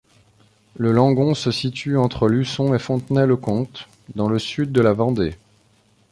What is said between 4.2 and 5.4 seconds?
le sud de la Vendée.